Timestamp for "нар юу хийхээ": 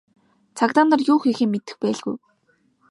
0.91-1.47